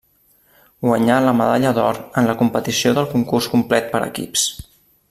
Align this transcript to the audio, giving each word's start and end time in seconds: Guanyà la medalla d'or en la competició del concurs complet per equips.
Guanyà 0.85 1.17
la 1.25 1.33
medalla 1.41 1.73
d'or 1.79 2.01
en 2.23 2.31
la 2.31 2.37
competició 2.41 2.95
del 2.99 3.09
concurs 3.13 3.53
complet 3.57 3.95
per 3.97 4.05
equips. 4.09 4.49